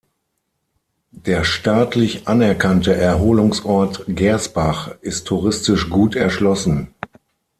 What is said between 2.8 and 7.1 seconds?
Erholungsort Gersbach ist touristisch gut erschlossen.